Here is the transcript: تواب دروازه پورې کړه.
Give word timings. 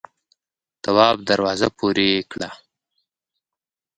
تواب 0.83 1.17
دروازه 1.29 1.67
پورې 1.77 2.09
کړه. 2.31 2.49